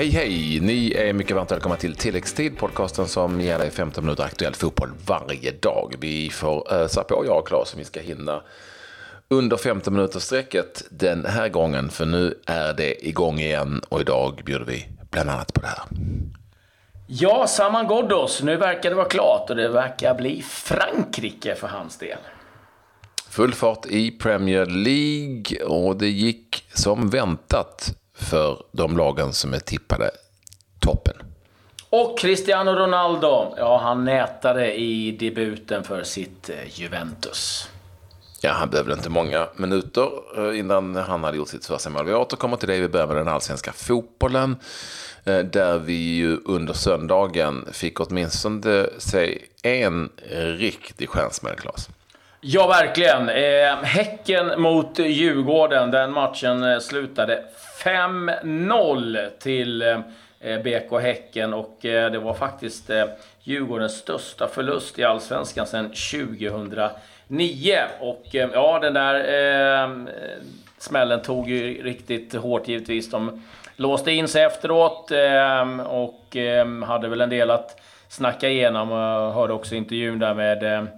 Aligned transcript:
Hej 0.00 0.08
hej! 0.08 0.60
Ni 0.60 0.92
är 0.92 1.12
mycket 1.12 1.36
varmt 1.36 1.52
välkomna 1.52 1.76
till 1.76 1.94
Tilläggstid, 1.94 2.58
podcasten 2.58 3.08
som 3.08 3.40
ger 3.40 3.58
dig 3.58 3.70
15 3.70 4.04
minuter 4.04 4.24
aktuell 4.24 4.54
fotboll 4.54 4.90
varje 5.06 5.52
dag. 5.52 5.94
Vi 6.00 6.30
får 6.30 6.72
ösa 6.72 7.04
på, 7.04 7.24
jag 7.26 7.38
och 7.38 7.48
Claes, 7.48 7.74
vi 7.78 7.84
ska 7.84 8.00
hinna 8.00 8.42
under 9.28 9.56
15 9.56 9.94
minuters 9.94 10.22
sträcket 10.22 10.82
den 10.90 11.24
här 11.24 11.48
gången, 11.48 11.88
för 11.88 12.06
nu 12.06 12.34
är 12.46 12.74
det 12.74 13.08
igång 13.08 13.38
igen 13.38 13.82
och 13.88 14.00
idag 14.00 14.42
bjuder 14.44 14.64
vi 14.64 14.88
bland 15.10 15.30
annat 15.30 15.54
på 15.54 15.60
det 15.60 15.66
här. 15.66 15.82
Ja, 17.06 17.46
Saman 17.46 17.86
Ghoddos. 17.86 18.42
Nu 18.42 18.56
verkar 18.56 18.90
det 18.90 18.96
vara 18.96 19.08
klart 19.08 19.50
och 19.50 19.56
det 19.56 19.68
verkar 19.68 20.14
bli 20.14 20.42
Frankrike 20.42 21.54
för 21.54 21.68
hans 21.68 21.98
del. 21.98 22.18
Full 23.30 23.54
fart 23.54 23.86
i 23.86 24.10
Premier 24.10 24.66
League 24.66 25.64
och 25.64 25.96
det 25.96 26.08
gick 26.08 26.64
som 26.74 27.10
väntat 27.10 27.99
för 28.20 28.62
de 28.72 28.96
lagen 28.96 29.32
som 29.32 29.54
är 29.54 29.58
tippade 29.58 30.10
toppen. 30.78 31.14
Och 31.90 32.18
Cristiano 32.18 32.70
Ronaldo, 32.70 33.54
ja 33.56 33.80
han 33.82 34.04
nätade 34.04 34.74
i 34.74 35.10
debuten 35.10 35.84
för 35.84 36.02
sitt 36.02 36.50
eh, 36.50 36.80
Juventus. 36.80 37.68
Ja, 38.40 38.52
han 38.52 38.70
behövde 38.70 38.92
inte 38.92 39.10
många 39.10 39.48
minuter 39.56 40.08
eh, 40.36 40.58
innan 40.58 40.96
han 40.96 41.24
hade 41.24 41.36
gjort 41.36 41.48
sitt 41.48 41.66
första 41.66 41.90
mål. 41.90 42.06
Vi 42.06 42.14
återkommer 42.14 42.56
till 42.56 42.68
det. 42.68 42.80
Vi 42.80 42.88
börjar 42.88 43.06
med 43.06 43.16
den 43.16 43.28
allsvenska 43.28 43.72
fotbollen. 43.72 44.56
Eh, 45.24 45.38
där 45.38 45.78
vi 45.78 46.14
ju 46.14 46.36
under 46.44 46.72
söndagen 46.72 47.68
fick 47.72 48.00
åtminstone 48.00 48.86
se 48.98 49.38
en 49.62 50.10
riktig 50.58 51.08
stjärnsmäll, 51.08 51.56
Claes. 51.56 51.88
Ja, 52.42 52.66
verkligen. 52.66 53.28
Ehm, 53.28 53.84
häcken 53.84 54.60
mot 54.60 54.98
Djurgården. 54.98 55.90
Den 55.90 56.12
matchen 56.12 56.64
eh, 56.64 56.78
slutade 56.78 57.44
5-0 57.84 59.28
till 59.38 59.82
eh, 59.82 60.58
BK 60.62 61.00
Häcken 61.02 61.54
och 61.54 61.84
eh, 61.84 62.10
det 62.12 62.18
var 62.18 62.34
faktiskt 62.34 62.90
eh, 62.90 63.04
Djurgårdens 63.42 63.96
största 63.96 64.48
förlust 64.48 64.98
i 64.98 65.04
Allsvenskan 65.04 65.66
sedan 65.66 65.84
2009. 65.84 67.78
Och 68.00 68.34
eh, 68.34 68.48
ja, 68.52 68.78
den 68.78 68.94
där 68.94 69.14
eh, 69.84 69.90
smällen 70.78 71.22
tog 71.22 71.50
ju 71.50 71.82
riktigt 71.82 72.34
hårt 72.34 72.68
givetvis. 72.68 73.10
De 73.10 73.42
låste 73.76 74.12
in 74.12 74.28
sig 74.28 74.42
efteråt 74.42 75.10
eh, 75.10 75.80
och 75.80 76.36
eh, 76.36 76.84
hade 76.84 77.08
väl 77.08 77.20
en 77.20 77.30
del 77.30 77.50
att 77.50 77.80
snacka 78.08 78.48
igenom. 78.48 78.90
Jag 78.90 79.32
hörde 79.32 79.52
också 79.52 79.74
intervjun 79.74 80.18
där 80.18 80.34
med 80.34 80.62
ehm, 80.62 80.88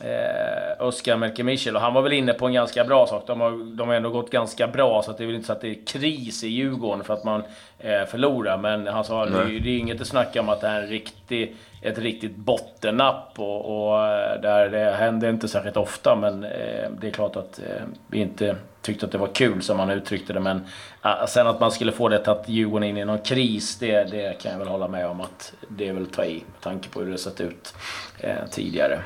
eh, 0.00 0.86
Oskar 0.86 1.16
Melkemichel. 1.16 1.76
Och 1.76 1.82
han 1.82 1.94
var 1.94 2.02
väl 2.02 2.12
inne 2.12 2.32
på 2.32 2.46
en 2.46 2.52
ganska 2.52 2.84
bra 2.84 3.06
sak. 3.06 3.24
De 3.26 3.40
har, 3.40 3.76
de 3.76 3.88
har 3.88 3.94
ändå 3.94 4.10
gått 4.10 4.30
ganska 4.30 4.68
bra, 4.68 5.02
så 5.02 5.12
det 5.12 5.24
är 5.24 5.26
väl 5.26 5.34
inte 5.34 5.46
så 5.46 5.52
att 5.52 5.60
det 5.60 5.68
är 5.68 5.86
kris 5.86 6.44
i 6.44 6.48
Djurgården 6.48 7.04
för 7.04 7.14
att 7.14 7.24
man 7.24 7.42
eh, 7.78 8.04
förlorar. 8.04 8.58
Men 8.58 8.86
han 8.86 9.04
sa 9.04 9.24
att 9.24 9.32
det, 9.32 9.44
det 9.44 9.70
är 9.70 9.78
inget 9.78 10.00
att 10.00 10.06
snacka 10.06 10.40
om 10.40 10.48
att 10.48 10.60
det 10.60 10.66
är 10.66 10.80
en 10.80 10.86
riktig, 10.86 11.56
ett 11.82 11.98
riktigt 11.98 12.36
bottennapp. 12.36 13.32
Och, 13.36 13.88
och 13.88 14.06
eh, 14.06 14.40
där 14.40 14.68
det 14.68 14.92
händer 14.92 15.30
inte 15.30 15.48
särskilt 15.48 15.76
ofta, 15.76 16.16
men 16.16 16.44
eh, 16.44 16.90
det 17.00 17.06
är 17.06 17.10
klart 17.10 17.36
att 17.36 17.58
eh, 17.58 17.82
vi 18.06 18.18
inte 18.18 18.56
tyckte 18.82 19.06
att 19.06 19.12
det 19.12 19.18
var 19.18 19.34
kul 19.34 19.62
som 19.62 19.78
han 19.78 19.90
uttryckte 19.90 20.32
det. 20.32 20.40
Men 20.40 20.64
äh, 21.04 21.26
sen 21.26 21.46
att 21.46 21.60
man 21.60 21.70
skulle 21.72 21.92
få 21.92 22.08
det 22.08 22.28
att 22.28 22.48
Djurgården 22.48 22.88
in 22.88 22.96
i 22.96 23.04
någon 23.04 23.18
kris, 23.18 23.78
det, 23.78 24.10
det 24.10 24.38
kan 24.38 24.52
jag 24.52 24.58
väl 24.58 24.68
hålla 24.68 24.88
med 24.88 25.06
om 25.06 25.20
att 25.20 25.54
det 25.68 25.88
är 25.88 25.92
väl 25.92 26.06
ta 26.06 26.24
i 26.24 26.34
med 26.34 26.60
tanke 26.60 26.88
på 26.88 27.00
hur 27.00 27.12
det 27.12 27.18
sett 27.18 27.40
ut 27.40 27.74
eh, 28.20 28.36
tidigare. 28.50 28.98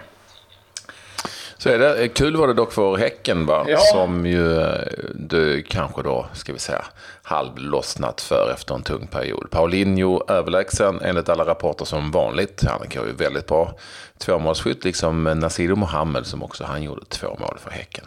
Så 1.59 1.69
är 1.69 1.79
det. 1.79 2.09
Kul 2.09 2.37
var 2.37 2.47
det 2.47 2.55
dock 2.55 2.73
för 2.73 2.97
Häcken, 2.97 3.47
va? 3.47 3.65
Ja. 3.69 3.79
som 3.79 4.27
ju 4.27 4.61
eh, 4.61 4.79
du 5.15 5.63
kanske 5.63 6.03
då, 6.03 6.27
ska 6.33 6.53
vi 6.53 6.59
säga, 6.59 6.85
halvlossnat 7.23 8.21
för 8.21 8.51
efter 8.55 8.75
en 8.75 8.83
tung 8.83 9.07
period. 9.07 9.51
Paulinho 9.51 10.25
överlägsen 10.29 11.01
enligt 11.03 11.29
alla 11.29 11.45
rapporter 11.45 11.85
som 11.85 12.11
vanligt. 12.11 12.64
Han 12.69 12.89
kan 12.89 13.07
ju 13.07 13.13
väldigt 13.13 13.47
bra 13.47 13.75
tvåmålsskytt, 14.19 14.85
liksom 14.85 15.25
Nasiru 15.25 15.75
Mohammed 15.75 16.27
som 16.27 16.42
också 16.42 16.64
han 16.64 16.83
gjorde 16.83 17.05
två 17.05 17.29
mål 17.29 17.59
för 17.59 17.70
Häcken. 17.70 18.05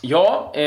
Ja, 0.00 0.52
eh, 0.54 0.62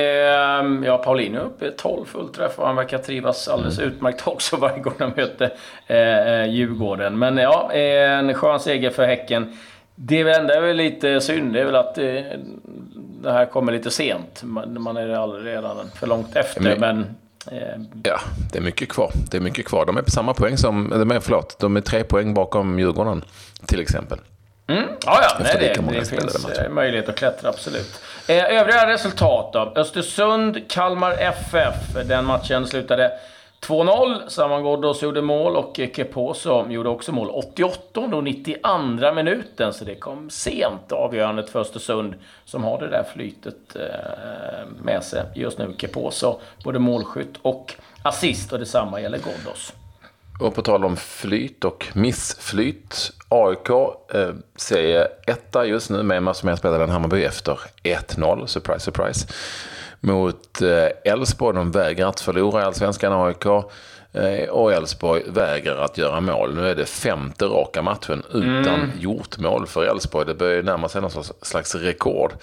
ja 0.85 1.01
Paulinho 1.03 1.41
uppe 1.41 1.71
12 1.71 2.05
fullträff 2.05 2.59
och 2.59 2.67
han 2.67 2.75
verkar 2.75 2.97
trivas 2.97 3.47
alldeles 3.47 3.79
mm. 3.79 3.91
utmärkt 3.91 4.21
också 4.27 4.57
varje 4.57 4.79
gång 4.79 4.93
de 4.97 5.13
möter 5.15 5.53
eh, 5.87 6.27
eh, 6.27 6.45
Djurgården. 6.45 7.19
Men 7.19 7.37
ja, 7.37 7.71
en 7.71 8.33
skön 8.33 8.59
seger 8.59 8.89
för 8.89 9.05
Häcken. 9.05 9.57
Det 10.01 10.21
enda 10.21 10.55
är 10.55 10.61
väl 10.61 10.77
lite 10.77 11.21
synd, 11.21 11.53
det 11.53 11.61
är 11.61 11.65
väl 11.65 11.75
att 11.75 11.95
det, 11.95 12.19
eh, 12.19 12.39
det 13.21 13.31
här 13.31 13.45
kommer 13.45 13.71
lite 13.71 13.91
sent. 13.91 14.43
Man, 14.43 14.81
man 14.81 14.97
är 14.97 15.43
redan 15.43 15.89
för 15.95 16.07
långt 16.07 16.35
efter, 16.35 16.61
men... 16.61 16.79
men 16.79 16.99
eh, 17.51 17.81
ja, 18.03 18.19
det 18.51 18.57
är 18.57 18.61
mycket 18.61 18.89
kvar. 18.89 19.11
Det 19.31 19.37
är 19.37 19.41
mycket 19.41 19.65
kvar. 19.65 19.85
De 19.85 19.97
är 19.97 20.01
på 20.01 20.11
samma 20.11 20.33
poäng 20.33 20.57
som... 20.57 20.89
De 20.89 21.11
är, 21.11 21.19
förlåt, 21.19 21.59
de 21.59 21.77
är 21.77 21.81
tre 21.81 22.03
poäng 22.03 22.33
bakom 22.33 22.79
Djurgården, 22.79 23.23
till 23.65 23.79
exempel. 23.79 24.17
Mm. 24.67 24.83
Ja, 25.05 25.19
ja, 25.21 25.37
nej, 25.43 25.53
det, 25.53 25.81
det, 25.81 25.99
det 25.99 26.05
finns 26.05 26.47
matcher. 26.47 26.69
möjlighet 26.69 27.09
att 27.09 27.15
klättra, 27.15 27.49
absolut. 27.49 28.01
Eh, 28.27 28.59
övriga 28.59 28.87
resultat 28.87 29.53
då? 29.53 29.73
Östersund, 29.75 30.69
Kalmar 30.69 31.11
FF. 31.11 31.75
Den 32.05 32.25
matchen 32.25 32.67
slutade 32.67 33.11
2-0. 33.61 34.27
Saman 34.27 34.63
Ghoddos 34.63 35.03
gjorde 35.03 35.21
mål 35.21 35.55
och 35.55 35.79
Keposo 35.95 36.67
gjorde 36.69 36.89
också 36.89 37.11
mål. 37.11 37.29
88 37.29 37.99
och 37.99 38.23
92 38.23 39.13
minuten, 39.15 39.73
så 39.73 39.85
det 39.85 39.95
kom 39.95 40.29
sent 40.29 40.91
avgörandet 40.91 41.49
för 41.49 41.59
Östersund 41.59 42.15
som 42.45 42.63
har 42.63 42.79
det 42.79 42.89
där 42.89 43.03
flytet 43.13 43.75
eh, 43.75 44.83
med 44.83 45.03
sig 45.03 45.23
just 45.35 45.57
nu. 45.57 45.73
Keposo, 45.77 46.39
både 46.63 46.79
målskytt 46.79 47.37
och 47.41 47.75
assist 48.03 48.53
och 48.53 48.59
detsamma 48.59 49.01
gäller 49.01 49.17
Ghoddos. 49.17 49.73
Och 50.39 50.55
på 50.55 50.61
tal 50.61 50.85
om 50.85 50.97
flyt 50.97 51.65
och 51.65 51.87
missflyt. 51.93 53.11
AIK 53.29 53.69
eh, 54.13 54.29
säger 54.55 55.07
etta 55.27 55.65
just 55.65 55.89
nu 55.89 56.03
med 56.03 56.23
massor 56.23 56.45
med 56.45 56.57
spelare 56.57 56.83
än 56.83 56.89
Hammarby 56.89 57.23
efter 57.23 57.59
1-0. 57.83 58.45
Surprise, 58.45 58.79
surprise 58.79 59.27
mot 59.99 60.61
eh, 60.61 61.11
Elfsborg. 61.13 61.55
De 61.55 61.71
vägrar 61.71 62.07
att 62.09 62.19
förlora 62.19 62.61
i 62.61 62.65
Allsvenskan, 62.65 63.13
AIK. 63.13 63.45
Eh, 64.13 64.49
och 64.49 64.73
Elfsborg 64.73 65.23
vägrar 65.27 65.77
att 65.85 65.97
göra 65.97 66.21
mål. 66.21 66.55
Nu 66.55 66.69
är 66.69 66.75
det 66.75 66.85
femte 66.85 67.45
raka 67.45 67.81
matchen 67.81 68.23
utan 68.33 68.75
mm. 68.75 68.91
gjort 68.99 69.37
mål 69.37 69.67
för 69.67 69.83
Elfsborg. 69.83 70.25
Det 70.25 70.33
börjar 70.33 70.63
närma 70.63 70.89
sig 70.89 71.01
någon 71.01 71.23
slags 71.41 71.75
rekord. 71.75 72.33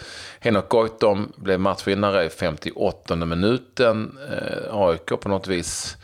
Henok 0.40 0.68
Goitom 0.68 1.32
blev 1.36 1.60
matchvinnare 1.60 2.24
i 2.24 2.28
58 2.28 3.16
minuten. 3.16 4.18
Eh, 4.30 4.76
AIK 4.76 5.20
på 5.20 5.28
något 5.28 5.48
vis 5.48 5.96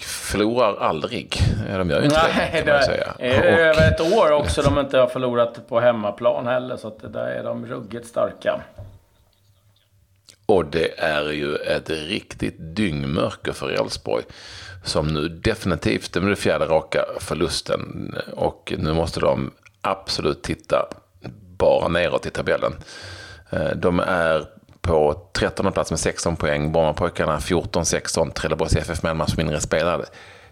förlorar 0.00 0.76
aldrig. 0.76 1.36
De 1.68 1.90
gör 1.90 1.98
ju 1.98 2.04
inte 2.04 2.22
Nej, 2.36 2.50
det, 2.52 2.62
kan 2.62 2.74
man 2.74 2.82
säga. 2.82 3.14
Det 3.18 3.36
är 3.36 3.42
över 3.42 3.88
ett 3.88 4.00
år 4.00 4.32
också 4.32 4.62
de 4.62 4.78
inte 4.78 4.98
har 4.98 5.06
förlorat 5.06 5.68
på 5.68 5.80
hemmaplan 5.80 6.46
heller. 6.46 6.76
Så 6.76 6.88
att 6.88 7.12
där 7.12 7.26
är 7.26 7.44
de 7.44 7.66
ruggigt 7.66 8.06
starka. 8.06 8.60
Och 10.46 10.64
det 10.64 11.00
är 11.00 11.30
ju 11.30 11.56
ett 11.56 11.90
riktigt 11.90 12.56
dyngmörker 12.58 13.52
för 13.52 13.70
Elfsborg. 13.70 14.24
Som 14.84 15.06
nu 15.06 15.28
definitivt, 15.28 16.12
det 16.12 16.20
är 16.20 16.24
den 16.24 16.36
fjärde 16.36 16.64
raka 16.64 17.04
förlusten. 17.20 18.14
Och 18.32 18.72
nu 18.78 18.94
måste 18.94 19.20
de 19.20 19.50
absolut 19.80 20.42
titta 20.42 20.88
bara 21.58 21.88
neråt 21.88 22.26
i 22.26 22.30
tabellen. 22.30 22.74
Eh, 23.50 23.70
de 23.76 24.00
är 24.00 24.46
på 24.80 25.28
13 25.32 25.72
plats 25.72 25.90
med 25.90 26.00
16 26.00 26.36
poäng. 26.36 26.72
Brommapojkarna 26.72 27.38
14-16. 27.38 28.32
Trelleborgs 28.32 28.76
FF 28.76 29.02
med 29.02 29.10
en 29.10 29.16
match 29.16 29.34
mindre 29.36 29.60
spelade. 29.60 30.04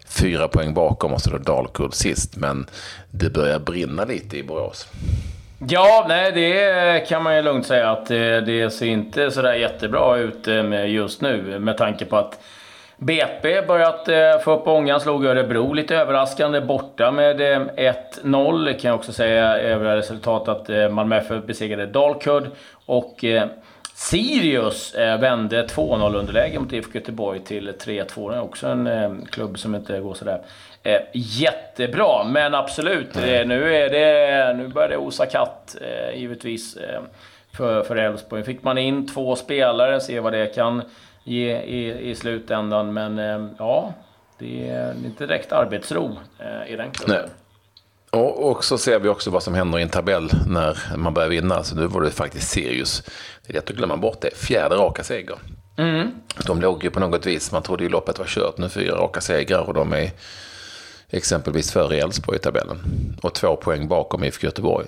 Fyra 0.05 0.47
poäng 0.47 0.73
bakom 0.73 1.13
och 1.13 1.21
så 1.21 1.29
då 1.29 1.37
Dalkurd 1.37 1.93
sist. 1.93 2.35
Men 2.35 2.65
det 3.11 3.29
börjar 3.29 3.59
brinna 3.59 4.05
lite 4.05 4.37
i 4.37 4.43
Borås. 4.43 4.87
Ja, 5.69 6.05
nej, 6.07 6.31
det 6.31 7.07
kan 7.07 7.23
man 7.23 7.35
ju 7.35 7.41
lugnt 7.41 7.65
säga 7.65 7.91
att 7.91 8.11
eh, 8.11 8.17
det 8.17 8.73
ser 8.73 8.85
inte 8.85 9.31
sådär 9.31 9.53
jättebra 9.53 10.17
ut 10.17 10.47
eh, 10.47 10.85
just 10.85 11.21
nu 11.21 11.59
med 11.59 11.77
tanke 11.77 12.05
på 12.05 12.17
att 12.17 12.39
BP 12.97 13.61
börjat 13.61 14.07
eh, 14.07 14.39
få 14.43 14.51
upp 14.51 14.67
ångan, 14.67 14.99
slog 14.99 15.25
Örebro 15.25 15.73
lite 15.73 15.95
överraskande 15.95 16.61
borta 16.61 17.11
med 17.11 17.41
1-0. 17.41 18.79
Kan 18.79 18.89
jag 18.89 18.99
också 18.99 19.13
säga 19.13 19.57
övriga 19.57 19.95
resultat 19.95 20.47
att 20.47 20.91
Malmö 20.91 21.17
FF 21.17 21.43
besegrade 21.45 21.85
Dalkurd 21.85 22.47
och 22.85 23.25
Sirius 23.95 24.95
vände 24.95 25.65
2-0 25.65 26.15
underläge 26.15 26.59
mot 26.59 26.73
IFK 26.73 26.91
Göteborg 26.93 27.39
till 27.39 27.71
3-2. 27.71 28.31
Det 28.31 28.37
är 28.37 28.41
också 28.41 28.67
en 28.67 29.25
klubb 29.31 29.59
som 29.59 29.75
inte 29.75 29.99
går 29.99 30.13
sådär 30.13 30.41
Eh, 30.83 31.01
jättebra, 31.13 32.23
men 32.23 32.55
absolut. 32.55 33.15
Eh, 33.15 33.21
nu, 33.23 33.75
är 33.75 33.89
det, 33.89 34.53
nu 34.57 34.67
börjar 34.67 34.89
det 34.89 34.97
osa 34.97 35.25
katt, 35.25 35.75
eh, 35.81 36.19
givetvis, 36.19 36.75
eh, 36.77 37.01
för, 37.53 37.83
för 37.83 37.95
Elfsborg. 37.95 38.43
Fick 38.43 38.63
man 38.63 38.77
in 38.77 39.07
två 39.07 39.35
spelare, 39.35 40.01
se 40.01 40.19
vad 40.19 40.33
det 40.33 40.55
kan 40.55 40.81
ge 41.23 41.57
i, 41.61 42.09
i 42.09 42.15
slutändan. 42.15 42.93
Men 42.93 43.19
eh, 43.19 43.47
ja, 43.57 43.93
det 44.39 44.69
är 44.69 44.93
inte 45.05 45.25
direkt 45.25 45.51
arbetsro 45.51 46.17
eh, 46.39 46.73
i 46.73 46.75
den 46.75 46.91
klubben. 46.91 47.29
Och, 48.13 48.63
så 48.63 48.77
ser 48.77 48.99
vi 48.99 49.09
också 49.09 49.29
vad 49.29 49.43
som 49.43 49.53
händer 49.53 49.79
i 49.79 49.81
en 49.81 49.89
tabell 49.89 50.29
när 50.47 50.97
man 50.97 51.13
börjar 51.13 51.29
vinna. 51.29 51.63
Så 51.63 51.75
nu 51.75 51.87
var 51.87 52.01
det 52.01 52.11
faktiskt 52.11 52.49
Sirius. 52.49 53.03
Det 53.45 53.51
är 53.51 53.53
lätt 53.53 53.69
att 53.69 53.75
glömma 53.75 53.97
bort 53.97 54.21
det. 54.21 54.35
Fjärde 54.35 54.75
raka 54.75 55.03
seger. 55.03 55.37
Mm. 55.77 56.11
De 56.45 56.61
låg 56.61 56.83
ju 56.83 56.91
på 56.91 56.99
något 56.99 57.25
vis, 57.25 57.51
man 57.51 57.63
trodde 57.63 57.83
ju 57.83 57.89
loppet 57.89 58.19
var 58.19 58.25
kört 58.25 58.57
nu, 58.57 58.69
fyra 58.69 58.95
raka 58.95 59.21
segrar 59.21 59.61
och 59.61 59.73
de 59.73 59.93
är 59.93 60.11
exempelvis 61.11 61.71
före 61.71 61.97
Elfsborg 61.97 62.37
i 62.37 62.39
tabellen. 62.39 62.77
Och 63.21 63.33
två 63.33 63.55
poäng 63.55 63.87
bakom 63.87 64.23
IFK 64.23 64.45
Göteborg. 64.45 64.87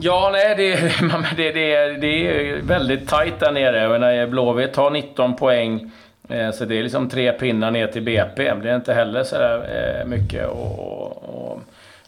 Ja, 0.00 0.30
nej, 0.32 0.54
det, 0.56 0.74
det, 1.36 1.52
det, 1.52 1.92
det 1.92 2.26
är 2.26 2.62
väldigt 2.62 3.08
tajt 3.08 3.40
där 3.40 3.52
nere. 3.52 4.26
Blåvitt 4.26 4.76
har 4.76 4.90
19 4.90 5.36
poäng. 5.36 5.90
Eh, 6.28 6.50
så 6.50 6.64
det 6.64 6.78
är 6.78 6.82
liksom 6.82 7.08
tre 7.08 7.32
pinnar 7.32 7.70
ner 7.70 7.86
till 7.86 8.02
BP. 8.02 8.54
Det 8.62 8.70
är 8.70 8.76
inte 8.76 8.94
heller 8.94 9.24
så 9.24 9.38
där 9.38 10.00
eh, 10.00 10.06
mycket 10.06 10.44
att 10.44 11.58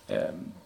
eh, 0.09 0.19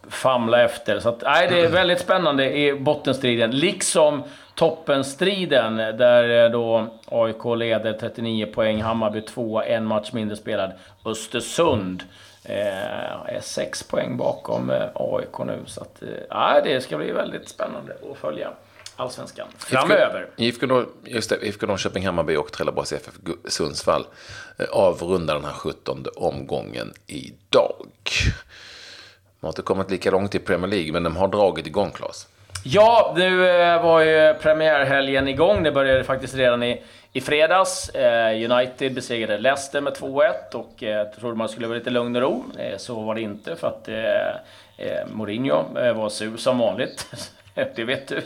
famla 0.09 0.63
efter. 0.63 1.01
Så 1.01 1.09
att, 1.09 1.23
nej, 1.23 1.49
det 1.51 1.61
är 1.61 1.69
väldigt 1.69 2.01
spännande 2.01 2.57
i 2.57 2.75
bottenstriden. 2.75 3.51
Liksom 3.51 4.23
toppenstriden 4.55 5.77
där 5.77 6.49
då 6.49 6.87
AIK 7.07 7.45
leder 7.57 7.93
39 7.93 8.47
poäng, 8.47 8.83
Hammarby 8.83 9.21
2, 9.21 9.63
en 9.63 9.85
match 9.85 10.13
mindre 10.13 10.37
spelad. 10.37 10.73
Östersund 11.05 12.03
är 12.45 13.41
sex 13.43 13.83
poäng 13.83 14.17
bakom 14.17 14.71
AIK 14.95 15.39
nu. 15.39 15.63
Så 15.67 15.81
att, 15.81 16.03
ja, 16.31 16.61
det 16.65 16.81
ska 16.81 16.97
bli 16.97 17.13
väldigt 17.13 17.49
spännande 17.49 17.97
att 18.13 18.19
följa 18.19 18.53
allsvenskan 18.97 19.49
framöver. 19.59 20.31
IFK, 20.37 20.85
just 21.05 21.31
det, 21.31 21.47
IFK 21.47 21.67
Norrköping, 21.67 22.07
Hammarby 22.07 22.37
och 22.37 22.53
Trelleborgs 22.53 22.93
FF 22.93 23.15
Sundsvall 23.45 24.07
eh, 24.59 24.67
avrundar 24.71 25.35
den 25.35 25.45
här 25.45 25.53
17 25.53 26.05
omgången 26.17 26.93
idag. 27.07 27.87
De 29.41 29.47
har 29.47 29.49
inte 29.49 29.63
kommit 29.63 29.91
lika 29.91 30.11
långt 30.11 30.35
i 30.35 30.39
Premier 30.39 30.71
League, 30.71 30.93
men 30.93 31.03
de 31.03 31.17
har 31.17 31.29
dragit 31.29 31.67
igång, 31.67 31.91
Claes. 31.91 32.29
Ja, 32.67 33.13
nu 33.17 33.49
eh, 33.49 33.83
var 33.83 34.01
ju 34.01 34.35
premiärhelgen 34.35 35.29
igång. 35.29 35.63
Det 35.63 35.73
började 35.73 36.05
faktiskt 36.05 36.35
redan 36.35 36.63
i, 36.63 36.83
i 37.13 37.21
fredags. 37.21 37.89
Eh, 37.89 38.51
United 38.51 38.95
besegrade 38.95 39.39
Leicester 39.39 39.81
med 39.81 39.93
2-1 39.93 40.55
och 40.55 40.73
jag 40.79 41.13
trodde 41.13 41.37
man 41.37 41.49
skulle 41.49 41.67
vara 41.67 41.79
lite 41.79 41.91
lugn 41.91 42.17
och 42.17 42.23
ro. 42.23 42.45
Så 42.77 43.01
var 43.01 43.15
det 43.15 43.21
inte 43.21 43.57
för 43.57 43.69
att 43.69 43.89
Mourinho 45.07 45.65
var 45.95 46.09
sur 46.09 46.37
som 46.37 46.59
vanligt. 46.59 47.07
det 47.75 47.85
vet 47.85 48.09
du. 48.09 48.23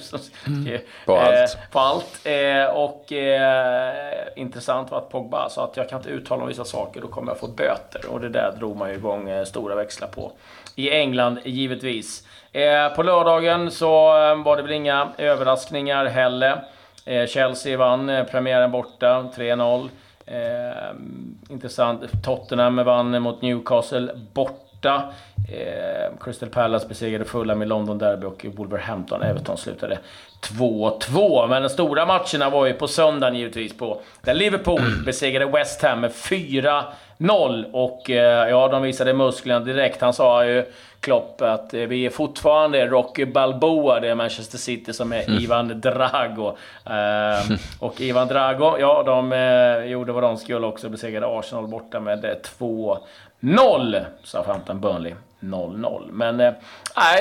Mm. 0.46 0.80
På 1.06 1.16
allt. 1.16 1.34
Eh, 1.34 1.70
på 1.70 1.78
allt. 1.78 2.20
Eh, 2.24 2.64
och 2.64 3.12
eh, 3.12 4.28
intressant 4.36 4.90
var 4.90 4.98
att 4.98 5.10
Pogba 5.10 5.48
sa 5.48 5.64
att 5.64 5.76
jag 5.76 5.88
kan 5.88 5.98
inte 5.98 6.10
uttala 6.10 6.42
om 6.42 6.48
vissa 6.48 6.64
saker, 6.64 7.00
då 7.00 7.08
kommer 7.08 7.32
jag 7.32 7.40
få 7.40 7.46
böter. 7.46 8.06
Och 8.10 8.20
det 8.20 8.28
där 8.28 8.52
drog 8.58 8.76
man 8.76 8.88
ju 8.90 8.94
igång 8.94 9.28
eh, 9.28 9.44
stora 9.44 9.74
växlar 9.74 10.08
på. 10.08 10.32
I 10.74 10.90
England, 10.90 11.38
givetvis. 11.44 12.24
Eh, 12.52 12.88
på 12.96 13.02
lördagen 13.02 13.70
så 13.70 14.08
eh, 14.30 14.42
var 14.42 14.56
det 14.56 14.62
väl 14.62 14.72
inga 14.72 15.08
överraskningar 15.18 16.04
heller. 16.06 16.64
Eh, 17.04 17.26
Chelsea 17.26 17.78
vann 17.78 18.08
eh, 18.08 18.24
premiären 18.24 18.70
borta, 18.70 19.30
3-0. 19.36 19.88
intressant. 21.48 22.22
Tottenham 22.24 22.76
vann 22.76 23.22
mot 23.22 23.42
Newcastle 23.42 24.12
borta. 24.32 25.12
Eh, 25.52 26.18
Crystal 26.20 26.48
Palace 26.48 26.88
besegrade 26.88 27.24
Fulham 27.24 27.62
i 27.62 27.66
London 27.66 27.98
Derby 27.98 28.26
och 28.26 28.46
Wolverhampton 28.56 29.22
Everton 29.22 29.56
slutade 29.56 29.98
2-2. 30.40 31.48
Men 31.48 31.62
de 31.62 31.68
stora 31.68 32.06
matcherna 32.06 32.50
var 32.50 32.66
ju 32.66 32.72
på 32.72 32.88
söndagen 32.88 33.34
givetvis 33.34 33.78
på 33.78 34.00
där 34.20 34.34
Liverpool 34.34 34.80
besegrade 35.06 35.52
West 35.52 35.82
Ham 35.82 36.00
med 36.00 36.10
4-0. 36.10 37.72
Och 37.72 38.10
eh, 38.10 38.48
ja, 38.48 38.68
de 38.68 38.82
visade 38.82 39.14
musklerna 39.14 39.60
direkt. 39.60 40.00
Han 40.00 40.12
sa 40.12 40.44
ju, 40.46 40.64
Klopp, 41.00 41.42
att 41.42 41.74
eh, 41.74 41.80
vi 41.80 42.06
är 42.06 42.10
fortfarande 42.10 42.86
Rocky 42.86 43.24
Balboa. 43.24 44.00
Det 44.00 44.08
är 44.08 44.14
Manchester 44.14 44.58
City 44.58 44.92
som 44.92 45.12
är 45.12 45.28
mm. 45.28 45.38
Ivan 45.38 45.80
Drago. 45.80 46.56
Eh, 46.86 47.56
och 47.80 48.00
Ivan 48.00 48.28
Drago, 48.28 48.76
ja, 48.78 49.02
de 49.06 49.32
eh, 49.32 49.90
gjorde 49.90 50.12
vad 50.12 50.22
de 50.22 50.36
skulle 50.36 50.66
också. 50.66 50.88
Besegrade 50.88 51.38
Arsenal 51.38 51.66
borta 51.66 52.00
med 52.00 52.42
2 52.42 52.98
0 53.40 53.96
Southampton 54.24 54.80
Burnley 54.80 55.14
0-0. 55.40 56.12
Men 56.12 56.40
eh, 56.40 56.52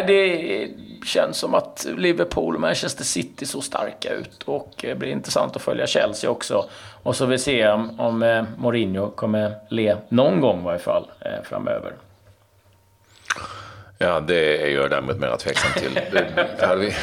det 0.07 0.69
känns 1.05 1.37
som 1.37 1.53
att 1.53 1.87
Liverpool 1.97 2.55
och 2.55 2.61
Manchester 2.61 3.03
City 3.03 3.45
såg 3.45 3.63
starka 3.63 4.13
ut. 4.13 4.43
Och 4.43 4.73
det 4.81 4.95
blir 4.95 5.09
intressant 5.09 5.55
att 5.55 5.61
följa 5.61 5.87
Chelsea 5.87 6.29
också. 6.29 6.69
Och 7.03 7.15
så 7.15 7.25
vi 7.25 7.37
se 7.37 7.67
om, 7.67 7.99
om 7.99 8.23
eh, 8.23 8.43
Mourinho 8.57 9.09
kommer 9.09 9.55
le 9.69 9.97
någon 10.09 10.41
gång 10.41 10.61
i 10.61 10.63
varje 10.63 10.79
fall 10.79 11.11
eh, 11.19 11.43
framöver. 11.43 11.93
Ja, 13.97 14.19
det 14.19 14.67
är 14.67 14.75
jag 14.75 14.89
däremot 14.89 15.19
mer 15.19 15.37
tveksam 15.37 15.71
till. 15.81 15.99
hade, 16.67 16.75
vi, 16.75 16.93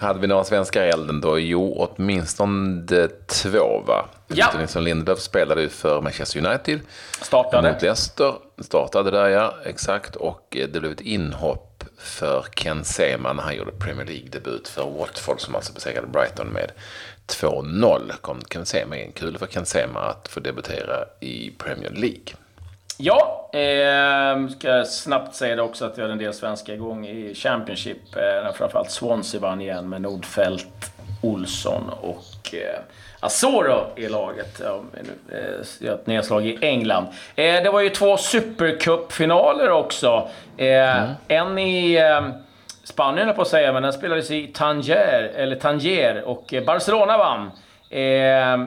hade 0.00 0.20
vi 0.20 0.26
några 0.26 0.44
svenskar 0.44 0.84
i 0.84 0.88
elden 0.88 1.20
då? 1.20 1.38
Jo, 1.38 1.74
åtminstone 1.78 3.08
två 3.26 3.80
va? 3.86 4.04
Ja. 4.26 4.52
Nilsson 4.58 4.84
Lindelöf 4.84 5.18
spelade 5.18 5.62
ju 5.62 5.68
för 5.68 6.00
Manchester 6.00 6.46
United. 6.46 6.80
Startade. 7.22 7.72
Mot 7.72 7.82
Leicester. 7.82 8.34
Startade 8.58 9.10
där 9.10 9.28
ja, 9.28 9.54
exakt. 9.64 10.16
Och 10.16 10.56
eh, 10.56 10.68
det 10.68 10.80
blev 10.80 10.92
ett 10.92 11.00
inhopp 11.00 11.84
för 11.98 12.46
Ken 12.54 12.84
Sema 12.84 13.32
när 13.32 13.42
han 13.42 13.56
gjorde 13.56 13.72
Premier 13.72 14.06
League-debut 14.06 14.68
för 14.68 14.90
Watford 14.90 15.40
som 15.40 15.54
alltså 15.54 15.72
besegrade 15.72 16.06
Brighton 16.06 16.46
med 16.46 16.72
2-0. 17.26 18.12
Kom 18.20 18.40
Ken 18.40 18.66
Sema 18.66 18.96
in. 18.96 19.12
Kul 19.12 19.38
för 19.38 19.46
Ken 19.46 19.66
Sema 19.66 20.00
att 20.00 20.28
få 20.28 20.40
debutera 20.40 21.04
i 21.20 21.50
Premier 21.58 21.90
League. 21.90 22.34
Ja, 23.02 23.50
eh, 23.52 24.48
ska 24.48 24.84
snabbt 24.84 25.34
säga 25.34 25.56
det 25.56 25.62
också 25.62 25.84
att 25.84 25.98
vi 25.98 26.02
har 26.02 26.08
en 26.08 26.18
del 26.18 26.34
svenskar 26.34 26.74
igång 26.74 27.06
i 27.06 27.34
Championship. 27.34 28.16
Eh, 28.16 28.52
framförallt 28.52 28.90
Swansea 28.90 29.40
vann 29.40 29.60
igen 29.60 29.88
med 29.88 30.02
Nordfeldt, 30.02 30.92
Olsson 31.22 31.90
och 32.00 32.54
eh, 32.54 32.80
Asoro 33.20 33.86
i 33.96 34.08
laget. 34.08 34.60
Ja, 34.64 34.80
eh, 35.82 35.90
ett 35.92 36.06
nedslag 36.06 36.46
i 36.46 36.58
England. 36.60 37.06
Eh, 37.36 37.62
det 37.62 37.70
var 37.70 37.80
ju 37.80 37.90
två 37.90 38.16
Supercup-finaler 38.16 39.70
också. 39.70 40.28
Eh, 40.56 41.02
mm. 41.02 41.10
En 41.28 41.58
i 41.58 41.94
eh, 41.94 42.28
Spanien, 42.84 43.34
på 43.34 43.42
att 43.42 43.48
säga, 43.48 43.72
men 43.72 43.82
den 43.82 43.92
spelades 43.92 44.30
i 44.30 44.46
Tanger, 44.46 45.32
eller 45.36 45.56
Tanger 45.56 46.22
och 46.22 46.54
Barcelona 46.66 47.18
vann. 47.18 47.50
Eh, 47.90 48.66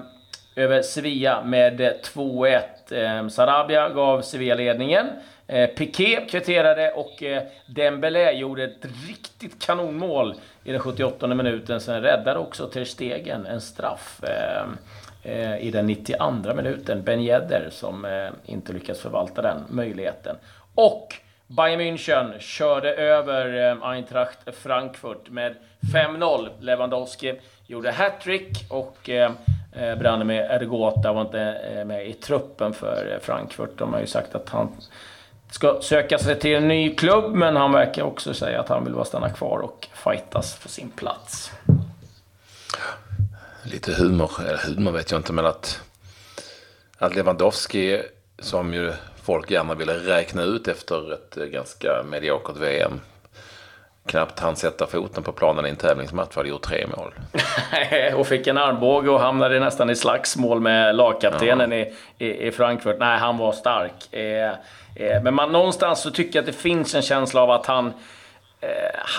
över 0.55 0.81
Sevilla 0.81 1.43
med 1.43 1.81
2-1. 2.03 2.61
Eh, 2.91 3.27
Sarabia 3.27 3.89
gav 3.89 4.21
Sevilla 4.21 4.55
ledningen. 4.55 5.07
Eh, 5.47 5.69
Piqué 5.69 6.25
kvitterade 6.29 6.91
och 6.91 7.23
eh, 7.23 7.43
Dembélé 7.65 8.31
gjorde 8.31 8.63
ett 8.63 8.85
riktigt 9.07 9.65
kanonmål 9.65 10.35
i 10.63 10.71
den 10.71 10.79
78 10.79 11.27
minuten. 11.27 11.81
Sen 11.81 12.01
räddade 12.01 12.39
också 12.39 12.67
Ter 12.67 12.85
Stegen 12.85 13.45
en 13.45 13.61
straff 13.61 14.23
eh, 15.23 15.57
i 15.57 15.71
den 15.71 15.87
92 15.87 16.53
minuten. 16.55 17.03
Ben 17.03 17.19
Yedder 17.19 17.69
som 17.71 18.07
inte 18.45 18.73
lyckas 18.73 18.99
förvalta 18.99 19.41
den 19.41 19.63
möjligheten. 19.69 20.35
Och 20.75 21.15
Bayern 21.55 21.79
München 21.79 22.39
körde 22.39 22.93
över 22.93 23.71
eh, 23.71 23.83
Eintracht 23.83 24.37
Frankfurt 24.63 25.29
med 25.29 25.55
5-0. 25.93 26.49
Lewandowski 26.59 27.39
gjorde 27.67 27.91
hattrick 27.91 28.65
och 28.69 29.09
Eh, 29.09 29.31
eh 29.71 29.95
Branimir 29.95 30.41
Ergota 30.41 31.13
var 31.13 31.21
inte 31.21 31.39
eh, 31.41 31.85
med 31.85 32.07
i 32.07 32.13
truppen 32.13 32.73
för 32.73 33.19
Frankfurt. 33.21 33.69
De 33.77 33.93
har 33.93 33.99
ju 33.99 34.07
sagt 34.07 34.35
att 34.35 34.49
han 34.49 34.71
ska 35.51 35.81
söka 35.81 36.17
sig 36.17 36.39
till 36.39 36.55
en 36.55 36.67
ny 36.67 36.95
klubb, 36.95 37.33
men 37.33 37.55
han 37.55 37.71
verkar 37.71 38.03
också 38.03 38.33
säga 38.33 38.59
att 38.59 38.69
han 38.69 38.83
vill 38.83 38.93
bara 38.93 39.05
stanna 39.05 39.29
kvar 39.29 39.59
och 39.59 39.87
fightas 39.93 40.55
för 40.55 40.69
sin 40.69 40.89
plats. 40.89 41.51
Lite 43.63 43.93
humor, 43.93 44.31
eller 44.47 44.57
humor 44.57 44.91
vet 44.91 45.11
jag 45.11 45.19
inte, 45.19 45.33
men 45.33 45.45
att, 45.45 45.81
att 46.97 47.15
Lewandowski, 47.15 48.01
som 48.39 48.73
ju 48.73 48.93
folk 49.23 49.51
gärna 49.51 49.73
ville 49.73 49.93
räkna 49.93 50.43
ut 50.43 50.67
efter 50.67 51.13
ett 51.13 51.35
ganska 51.51 52.03
mediokert 52.03 52.57
VM, 52.57 52.99
knappt 54.05 54.39
han 54.39 54.55
sätta 54.55 54.87
foten 54.87 55.23
på 55.23 55.31
planen 55.31 55.65
i 55.65 55.69
en 55.69 55.75
tävlingsmatch 55.75 56.35
hade 56.35 56.49
gjort 56.49 56.61
tre 56.61 56.87
mål. 56.97 57.13
och 58.19 58.27
fick 58.27 58.47
en 58.47 58.57
armbåge 58.57 59.09
och 59.09 59.19
hamnade 59.19 59.59
nästan 59.59 59.89
i 59.89 59.95
slagsmål 59.95 60.59
med 60.59 60.95
lagkaptenen 60.95 61.71
ja. 61.71 61.77
i, 61.77 61.93
i, 62.17 62.47
i, 62.47 62.51
Frankfurt. 62.51 62.95
Nej, 62.99 63.17
han 63.19 63.37
var 63.37 63.51
stark. 63.51 64.13
Eh, 64.13 64.51
eh, 64.95 65.23
men 65.23 65.33
man, 65.33 65.51
någonstans 65.51 66.01
så 66.01 66.11
tycker 66.11 66.39
jag 66.39 66.43
att 66.43 66.55
det 66.55 66.61
finns 66.61 66.95
en 66.95 67.01
känsla 67.01 67.41
av 67.41 67.51
att 67.51 67.65
han, 67.65 67.93
eh, 68.61 68.69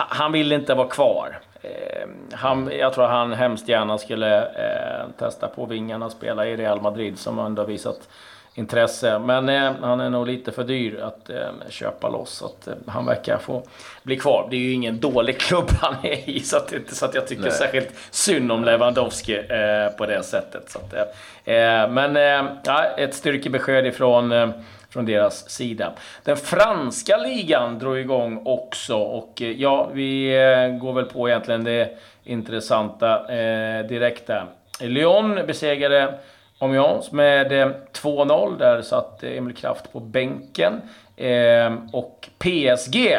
han 0.09 0.33
vill 0.33 0.53
inte 0.53 0.75
vara 0.75 0.89
kvar. 0.89 1.39
Eh, 1.63 2.09
han, 2.33 2.71
jag 2.79 2.93
tror 2.93 3.05
han 3.05 3.33
hemskt 3.33 3.69
gärna 3.69 3.99
skulle 3.99 4.43
eh, 4.43 5.11
testa 5.19 5.49
på 5.49 5.67
vingarna 5.67 6.07
och 6.07 6.13
spela 6.13 6.47
i 6.47 6.57
Real 6.57 6.81
Madrid 6.81 7.19
som 7.19 7.39
ändå 7.39 7.65
visat 7.65 8.09
intresse. 8.55 9.19
Men 9.19 9.49
eh, 9.49 9.73
han 9.81 10.01
är 10.01 10.11
nog 10.11 10.27
lite 10.27 10.53
för 10.53 10.65
dyr 10.65 11.01
att 11.01 11.31
eh, 11.31 11.37
köpa 11.69 12.09
loss. 12.09 12.31
Så 12.31 12.47
att, 12.47 12.67
eh, 12.67 12.75
han 12.87 13.07
verkar 13.07 13.39
få 13.39 13.63
bli 14.03 14.17
kvar. 14.17 14.49
Det 14.51 14.57
är 14.57 14.61
ju 14.61 14.73
ingen 14.73 15.01
dålig 15.01 15.39
klubb 15.39 15.71
han 15.81 15.95
är 16.03 16.31
i. 16.31 16.41
Så 16.41 16.57
att, 16.57 16.75
så 16.89 17.05
att 17.05 17.15
jag 17.15 17.27
tycker 17.27 17.43
Nej. 17.43 17.53
särskilt 17.53 17.91
synd 18.11 18.53
om 18.53 18.65
Lewandowski 18.65 19.35
eh, 19.35 19.97
på 19.99 20.07
det 20.07 20.23
sättet. 20.23 20.71
Så 20.71 20.79
att, 20.79 20.95
eh, 20.95 21.55
eh, 21.55 21.91
men 21.91 22.17
ja, 22.65 22.85
ett 22.85 23.15
styrkebesked 23.15 23.87
ifrån 23.87 24.53
från 24.91 25.07
deras 25.07 25.51
sida. 25.51 25.93
Den 26.25 26.37
franska 26.37 27.17
ligan 27.17 27.79
drog 27.79 27.99
igång 27.99 28.43
också 28.45 28.97
och 28.97 29.41
ja, 29.41 29.91
vi 29.93 30.31
går 30.81 30.93
väl 30.93 31.05
på 31.05 31.29
egentligen 31.29 31.65
det 31.65 31.99
intressanta 32.25 33.35
eh, 33.35 33.87
direkt 33.87 34.27
där. 34.27 34.47
Lyon 34.81 35.35
besegrade 35.47 36.15
Amiens 36.59 37.13
med 37.13 37.53
eh, 37.53 37.69
2-0. 37.93 38.59
Där 38.59 38.83
satt 38.83 39.25
Emil 39.25 39.55
Kraft 39.55 39.93
på 39.93 40.01
bänken. 40.01 40.81
Eh, 41.17 41.75
och 41.93 42.29
PSG 42.39 43.19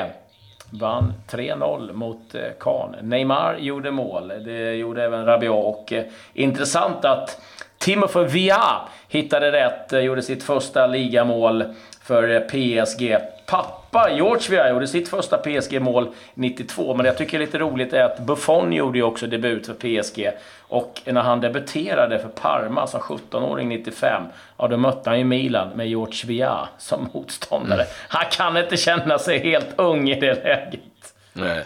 vann 0.70 1.14
3-0 1.30 1.94
mot 1.94 2.36
eh, 2.36 2.42
Kahn. 2.60 2.96
Neymar 3.02 3.58
gjorde 3.60 3.92
mål. 3.92 4.28
Det 4.46 4.74
gjorde 4.76 5.04
även 5.04 5.26
Rabiot. 5.26 5.66
Och 5.66 5.94
intressant 6.34 7.06
att 7.06 7.42
Timothy 7.78 8.24
Via 8.24 8.82
hittade 9.10 9.52
rätt, 9.52 10.04
gjorde 10.04 10.22
sitt 10.22 10.44
första 10.44 10.88
ligamål 10.88 11.64
för 12.02 12.40
PSG. 12.40 13.18
Pappa 13.46 14.12
George 14.12 14.50
Via 14.50 14.70
gjorde 14.70 14.88
sitt 14.88 15.10
första 15.10 15.38
PSG-mål 15.38 16.08
92, 16.34 16.94
men 16.94 17.04
det 17.04 17.10
jag 17.10 17.18
tycker 17.18 17.38
är 17.38 17.46
lite 17.46 17.58
roligt 17.58 17.94
är 17.94 18.04
att 18.04 18.20
Buffon 18.20 18.74
gjorde 18.74 18.98
ju 18.98 19.04
också 19.04 19.28
debut 19.28 19.66
för 19.66 19.74
PSG. 19.74 20.32
Och 20.68 21.02
när 21.06 21.22
han 21.22 21.42
debuterade 21.42 22.20
för 22.20 22.30
Parma 22.30 22.88
som 22.88 23.00
17-åring 23.00 23.70
95, 23.70 24.24
ja 24.58 24.68
då 24.68 24.78
mötte 24.78 25.10
han 25.10 25.20
ju 25.20 25.26
Milan 25.26 25.70
med 25.70 25.88
George 25.88 26.26
Via 26.26 26.68
som 26.78 27.10
motståndare. 27.14 27.82
Mm. 27.82 27.94
Han 28.08 28.26
kan 28.32 28.58
inte 28.58 28.78
känna 28.78 29.20
sig 29.20 29.40
helt 29.40 29.70
ung 29.76 30.10
i 30.10 30.20
det 30.20 30.44
läget. 30.44 31.14
Nej. 31.34 31.64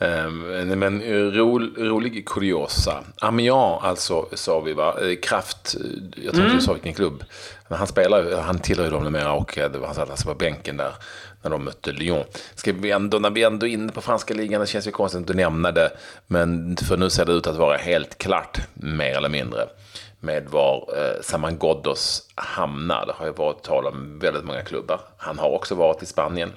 Um, 0.00 0.78
men 0.78 1.02
ro, 1.32 1.58
rolig 1.76 2.28
kuriosa. 2.28 3.04
Amiens 3.20 3.82
alltså, 3.82 4.28
sa 4.32 4.60
vi 4.60 4.72
va? 4.72 4.94
Eh, 5.00 5.16
Kraft, 5.22 5.76
jag 6.10 6.12
tror 6.12 6.26
inte 6.26 6.40
mm. 6.40 6.56
du 6.56 6.60
sa 6.60 6.72
vilken 6.72 6.94
klubb. 6.94 7.24
Men 7.68 7.78
han 7.78 7.86
spelar 7.86 8.40
han 8.40 8.58
tillhör 8.58 8.84
ju 8.84 8.90
dem 8.90 9.04
numera 9.04 9.32
och 9.32 9.58
eh, 9.58 9.70
det 9.70 9.78
var, 9.78 9.86
han 9.86 9.94
satt 9.94 10.10
alltså 10.10 10.28
på 10.28 10.34
bänken 10.34 10.76
där 10.76 10.94
när 11.42 11.50
de 11.50 11.64
mötte 11.64 11.92
Lyon. 11.92 12.24
Ska 12.54 12.72
vi 12.72 12.90
ändå, 12.90 13.18
när 13.18 13.30
vi 13.30 13.42
ändå 13.42 13.66
är 13.66 13.70
inne 13.70 13.92
på 13.92 14.00
franska 14.00 14.34
ligan, 14.34 14.60
det 14.60 14.66
känns 14.66 14.86
ju 14.86 14.90
konstigt 14.90 15.30
att 15.30 15.36
nämna 15.36 15.72
det. 15.72 15.90
Men 16.26 16.76
för 16.76 16.96
nu 16.96 17.10
ser 17.10 17.24
det 17.24 17.32
ut 17.32 17.46
att 17.46 17.56
vara 17.56 17.76
helt 17.76 18.18
klart, 18.18 18.58
mer 18.74 19.16
eller 19.16 19.28
mindre, 19.28 19.66
med 20.20 20.48
var 20.48 20.88
eh, 20.96 21.22
Saman 21.22 21.58
Ghoddos 21.58 22.22
hamnar. 22.34 23.06
Det 23.06 23.12
har 23.12 23.26
ju 23.26 23.32
varit 23.32 23.62
tal 23.62 23.86
om 23.86 24.18
väldigt 24.18 24.44
många 24.44 24.62
klubbar. 24.62 25.00
Han 25.16 25.38
har 25.38 25.50
också 25.50 25.74
varit 25.74 26.02
i 26.02 26.06
Spanien 26.06 26.52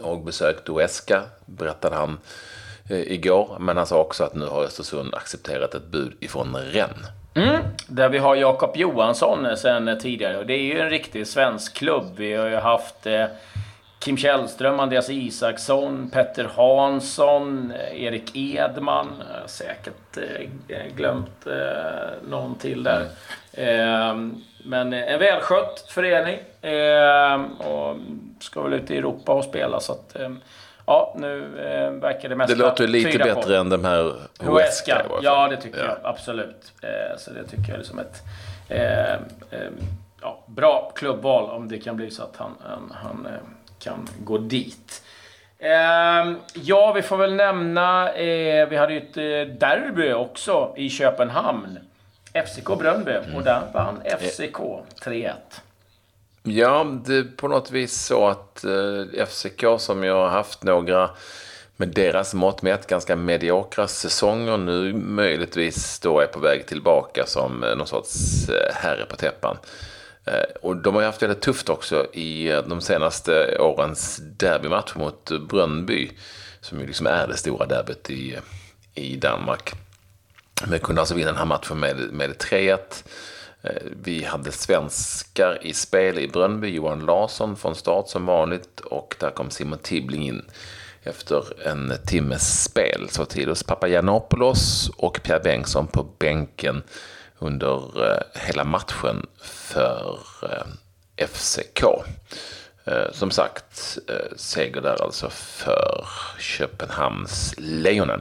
och 0.00 0.20
besökt 0.20 0.68
Uesca, 0.68 1.22
berättade 1.46 1.96
han 1.96 2.18
eh, 2.90 3.12
igår. 3.12 3.56
Men 3.60 3.76
han 3.76 3.86
sa 3.86 4.00
också 4.00 4.24
att 4.24 4.34
nu 4.34 4.46
har 4.46 4.62
Östersund 4.64 5.14
accepterat 5.14 5.74
ett 5.74 5.86
bud 5.86 6.12
ifrån 6.20 6.56
Rennes. 6.56 7.06
Mm, 7.34 7.62
där 7.88 8.08
vi 8.08 8.18
har 8.18 8.36
Jakob 8.36 8.76
Johansson 8.76 9.56
sen 9.56 9.98
tidigare. 9.98 10.44
Det 10.44 10.54
är 10.54 10.62
ju 10.62 10.80
en 10.80 10.90
riktig 10.90 11.26
svensk 11.26 11.74
klubb. 11.74 12.04
Vi 12.16 12.34
har 12.34 12.48
ju 12.48 12.56
haft 12.56 13.06
eh, 13.06 13.26
Kim 13.98 14.16
Källström, 14.16 14.80
Andreas 14.80 15.10
Isaksson, 15.10 16.10
Petter 16.10 16.44
Hansson, 16.44 17.72
eh, 17.72 18.04
Erik 18.04 18.36
Edman. 18.36 19.22
Säkert 19.46 20.16
eh, 20.68 20.86
glömt 20.96 21.46
eh, 21.46 22.28
någon 22.28 22.54
till 22.54 22.82
där. 22.82 23.06
Mm. 23.52 24.42
Men 24.64 24.92
en 24.92 25.18
välskött 25.18 25.84
förening. 25.88 26.38
Och 27.58 27.96
ska 28.40 28.62
väl 28.62 28.72
ut 28.72 28.90
i 28.90 28.96
Europa 28.96 29.32
och 29.32 29.44
spela. 29.44 29.80
Så 29.80 29.92
att, 29.92 30.16
ja, 30.86 31.14
nu 31.18 31.40
verkar 32.02 32.28
det 32.28 32.36
mesta 32.36 32.54
Det 32.54 32.62
låter 32.62 32.86
lite 32.86 33.18
bättre 33.18 33.42
på. 33.42 33.52
än 33.52 33.68
de 33.68 33.84
här 33.84 34.14
Huesca. 34.40 35.02
Ja, 35.22 35.48
det 35.48 35.56
tycker 35.56 35.78
ja. 35.78 35.84
jag 35.84 35.96
absolut. 36.02 36.72
Så 37.18 37.30
det 37.30 37.44
tycker 37.44 37.72
jag 37.72 37.80
är 37.80 37.84
som 37.84 37.98
ett 37.98 38.22
ja, 40.22 40.44
bra 40.46 40.92
klubbval 40.94 41.50
om 41.50 41.68
det 41.68 41.78
kan 41.78 41.96
bli 41.96 42.10
så 42.10 42.22
att 42.22 42.36
han, 42.36 42.54
han, 42.60 42.92
han 43.02 43.28
kan 43.78 44.08
gå 44.24 44.38
dit. 44.38 45.02
Eh, 45.58 46.32
ja, 46.54 46.92
vi 46.92 47.02
får 47.02 47.16
väl 47.16 47.34
nämna, 47.34 48.12
eh, 48.12 48.68
vi 48.68 48.76
hade 48.76 48.92
ju 48.92 48.98
ett 48.98 49.16
eh, 49.16 49.54
derby 49.58 50.12
också 50.12 50.74
i 50.76 50.90
Köpenhamn. 50.90 51.78
FCK 52.34 52.78
Brönnby 52.78 53.12
mm. 53.12 53.34
och 53.36 53.42
där 53.42 53.62
vann 53.72 54.02
FCK 54.20 54.58
3-1. 55.04 55.32
Ja, 56.42 56.86
det 57.06 57.16
är 57.16 57.24
på 57.36 57.48
något 57.48 57.70
vis 57.70 57.92
så 57.92 58.28
att 58.28 58.64
eh, 58.64 59.26
FCK 59.26 59.64
som 59.78 60.04
ju 60.04 60.10
har 60.10 60.28
haft 60.28 60.62
några 60.62 61.10
med 61.76 61.88
deras 61.88 62.34
mått 62.34 62.62
mätt 62.62 62.86
ganska 62.86 63.16
mediokra 63.16 63.88
säsonger 63.88 64.56
nu 64.56 64.92
möjligtvis 64.92 66.00
då 66.00 66.20
är 66.20 66.26
på 66.26 66.40
väg 66.40 66.66
tillbaka 66.66 67.26
som 67.26 67.64
eh, 67.64 67.76
någon 67.76 67.86
sorts 67.86 68.48
eh, 68.48 68.74
herre 68.74 69.04
på 69.04 69.16
täppan. 69.16 69.56
Eh, 70.24 70.56
och 70.62 70.76
de 70.76 70.94
har 70.94 71.02
ju 71.02 71.06
haft 71.06 71.22
väldigt 71.22 71.40
tufft 71.40 71.68
också 71.68 72.06
i 72.12 72.48
eh, 72.48 72.62
de 72.62 72.80
senaste 72.80 73.58
årens 73.58 74.20
derbymatch 74.22 74.94
mot 74.94 75.30
Brönnby. 75.48 76.10
Som 76.60 76.80
ju 76.80 76.86
liksom 76.86 77.06
är 77.06 77.26
det 77.28 77.36
stora 77.36 77.66
derbyt 77.66 78.10
i, 78.10 78.38
i 78.94 79.16
Danmark. 79.16 79.72
Men 80.66 80.78
kunde 80.78 81.00
alltså 81.00 81.14
vinna 81.14 81.28
den 81.28 81.36
här 81.36 81.44
matchen 81.44 81.80
med, 81.80 81.96
med 81.96 82.30
3-1. 82.30 82.78
Eh, 83.62 83.70
vi 84.02 84.24
hade 84.24 84.52
svenskar 84.52 85.58
i 85.62 85.72
spel 85.72 86.18
i 86.18 86.28
Brönnby. 86.28 86.68
Johan 86.68 87.06
Larsson 87.06 87.56
från 87.56 87.74
start 87.74 88.08
som 88.08 88.26
vanligt. 88.26 88.80
Och 88.80 89.16
där 89.20 89.30
kom 89.30 89.50
Simon 89.50 89.78
Tibbling 89.78 90.28
in 90.28 90.42
efter 91.02 91.68
en 91.68 91.92
timmes 92.06 92.64
spel. 92.64 93.08
Så 93.10 93.24
Tidos 93.24 93.62
Papagiannopoulos 93.62 94.90
och 94.96 95.20
Pierre 95.22 95.40
Bengtsson 95.40 95.86
på 95.86 96.02
bänken 96.18 96.82
under 97.38 98.06
eh, 98.10 98.22
hela 98.46 98.64
matchen 98.64 99.26
för 99.42 100.18
eh, 100.42 101.26
FCK. 101.26 101.84
Som 103.12 103.30
sagt, 103.30 103.98
seger 104.36 104.80
där 104.80 105.02
alltså 105.02 105.30
för 105.30 106.06
Köpenhamns 106.38 107.54
Lejonen. 107.58 108.20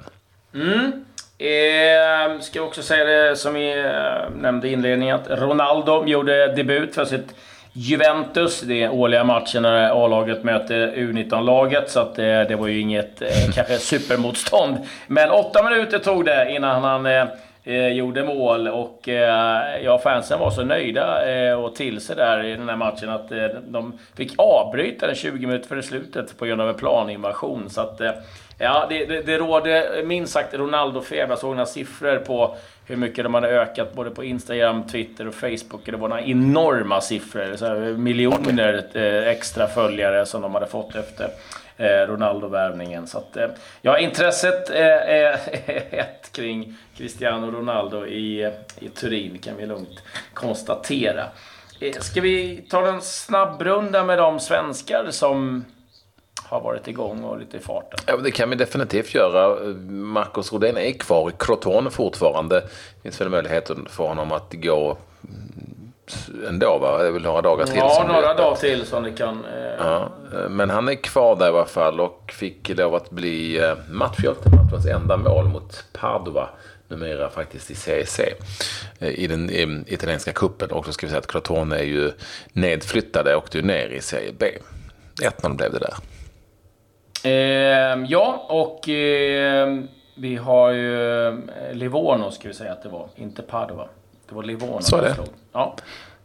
Mm. 0.53 1.05
Eh, 1.41 2.39
ska 2.39 2.61
också 2.61 2.81
säga 2.81 3.03
det 3.03 3.35
som 3.35 3.53
vi 3.53 3.79
eh, 3.79 4.35
nämnde 4.35 4.67
i 4.67 4.71
inledningen 4.71 5.15
att 5.15 5.29
Ronaldo 5.29 6.05
gjorde 6.05 6.47
debut 6.47 6.95
för 6.95 7.05
sitt 7.05 7.35
Juventus. 7.73 8.61
Det 8.61 8.83
är 8.83 8.93
årliga 8.93 9.23
matchen 9.23 9.61
när 9.61 10.05
A-laget 10.05 10.43
möter 10.43 10.95
U19-laget. 10.95 11.89
Så 11.89 11.99
att, 11.99 12.19
eh, 12.19 12.41
det 12.41 12.55
var 12.55 12.67
ju 12.67 12.79
inget 12.79 13.21
eh, 13.21 13.27
kanske 13.55 13.77
supermotstånd. 13.77 14.77
Men 15.07 15.29
åtta 15.29 15.63
minuter 15.63 15.99
tog 15.99 16.25
det 16.25 16.51
innan 16.51 16.83
han 16.83 17.05
eh, 17.63 17.87
gjorde 17.87 18.23
mål 18.23 18.67
och 18.67 19.09
eh, 19.09 19.83
ja, 19.83 19.99
fansen 19.99 20.39
var 20.39 20.51
så 20.51 20.63
nöjda 20.63 21.31
eh, 21.31 21.53
och 21.53 21.75
till 21.75 22.01
sig 22.01 22.15
där 22.15 22.43
i 22.43 22.51
den 22.51 22.69
här 22.69 22.75
matchen 22.75 23.09
att 23.09 23.31
eh, 23.31 23.45
de 23.67 23.99
fick 24.15 24.33
avbryta 24.37 25.07
den 25.07 25.15
20 25.15 25.47
minuter 25.47 25.67
före 25.67 25.83
slutet 25.83 26.37
på 26.37 26.45
grund 26.45 26.61
av 26.61 26.69
en 26.69 26.75
planinvasion. 26.75 27.69
Så 27.69 27.81
att, 27.81 28.01
ja, 28.61 28.85
det, 28.89 29.05
det, 29.05 29.21
det 29.21 29.37
råder 29.37 30.03
minst 30.03 30.33
sagt 30.33 30.53
Ronaldo-feber. 30.53 31.29
Jag 31.29 31.39
såg 31.39 31.49
några 31.49 31.65
siffror 31.65 32.17
på 32.17 32.55
hur 32.85 32.95
mycket 32.95 33.23
de 33.23 33.33
hade 33.33 33.47
ökat 33.47 33.93
både 33.93 34.11
på 34.11 34.23
Instagram, 34.23 34.87
Twitter 34.87 35.27
och 35.27 35.33
Facebook. 35.33 35.85
Det 35.85 35.97
var 35.97 36.09
några 36.09 36.21
enorma 36.21 37.01
siffror. 37.01 37.55
Så 37.55 37.65
här, 37.65 37.75
miljoner 37.79 38.85
eh, 38.93 39.27
extra 39.27 39.67
följare 39.67 40.25
som 40.25 40.41
de 40.41 40.53
hade 40.53 40.67
fått 40.67 40.95
efter 40.95 41.29
eh, 41.77 42.07
Ronaldo-värvningen. 42.07 43.07
Så 43.07 43.17
att, 43.17 43.37
eh, 43.37 43.47
ja, 43.81 43.99
intresset 43.99 44.69
är 44.69 45.33
ett 45.91 46.31
kring 46.31 46.77
Cristiano 46.97 47.51
Ronaldo 47.51 48.05
i, 48.05 48.51
i 48.79 48.89
Turin 48.89 49.37
kan 49.37 49.57
vi 49.57 49.65
lugnt 49.65 50.03
konstatera. 50.33 51.25
Ska 51.99 52.21
vi 52.21 52.65
ta 52.69 52.87
en 52.87 53.01
snabbrunda 53.01 54.03
med 54.03 54.17
de 54.17 54.39
svenskar 54.39 55.07
som 55.09 55.65
har 56.51 56.61
varit 56.61 56.87
igång 56.87 57.23
och 57.23 57.39
lite 57.39 57.57
i 57.57 57.59
farten? 57.59 57.99
Ja, 58.05 58.17
det 58.17 58.31
kan 58.31 58.49
vi 58.49 58.55
definitivt 58.55 59.13
göra. 59.13 59.73
Marcus 59.89 60.53
Rodén 60.53 60.77
är 60.77 60.91
kvar 60.91 61.29
i 61.29 61.33
Crotone 61.39 61.89
fortfarande. 61.89 62.55
Det 62.55 63.01
finns 63.03 63.21
väl 63.21 63.29
möjlighet 63.29 63.71
för 63.89 64.07
honom 64.07 64.31
att 64.31 64.53
gå 64.53 64.97
ändå 66.47 66.77
va? 66.77 66.97
Det 66.97 67.07
är 67.07 67.11
väl 67.11 67.21
några 67.21 67.41
dagar 67.41 67.65
till? 67.65 67.75
Ja, 67.75 68.05
några 68.07 68.33
dagar 68.33 68.55
till 68.55 68.85
som 68.85 69.03
det 69.03 69.11
kan... 69.11 69.45
Eh... 69.45 69.85
Ja, 69.85 70.11
men 70.49 70.69
han 70.69 70.87
är 70.87 70.95
kvar 70.95 71.35
där 71.35 71.45
i 71.45 71.49
alla 71.49 71.65
fall 71.65 71.99
och 71.99 72.33
fick 72.37 72.69
lov 72.69 72.95
att 72.95 73.09
bli 73.09 73.57
eh, 73.57 73.73
matchhjälte. 73.89 74.49
Matchens 74.49 74.85
enda 74.85 75.17
mål 75.17 75.47
mot 75.47 75.85
Padova. 75.93 76.49
Numera 76.87 77.29
faktiskt 77.29 77.71
i 77.71 77.75
CEC. 77.75 78.19
Eh, 78.99 79.09
I 79.09 79.27
den 79.27 79.49
i, 79.49 79.83
italienska 79.87 80.31
kuppen. 80.31 80.71
Och 80.71 80.85
så 80.85 80.93
ska 80.93 81.05
vi 81.05 81.09
säga 81.09 81.19
att 81.19 81.31
Crotone 81.31 81.75
är 81.75 81.83
ju 81.83 82.11
nedflyttade 82.53 83.35
och 83.35 83.43
åkte 83.43 83.61
ner 83.61 83.89
i 83.89 84.01
Serie 84.01 84.33
B. 84.39 84.45
1-0 85.21 85.55
blev 85.55 85.71
det 85.71 85.79
där. 85.79 85.95
Eh, 87.23 87.31
ja, 88.07 88.45
och 88.49 88.89
eh, 88.89 89.79
vi 90.15 90.35
har 90.35 90.71
ju 90.71 91.27
eh, 91.27 91.33
Livorno 91.73 92.31
ska 92.31 92.47
vi 92.47 92.53
säga 92.53 92.71
att 92.71 92.83
det 92.83 92.89
var, 92.89 93.07
inte 93.15 93.41
Padova. 93.41 93.87
Det 94.29 94.35
var 94.35 94.43
Livorno. 94.43 94.81
Så 94.81 94.97
är 94.97 95.01
det. 95.01 95.15
Ja. 95.53 95.75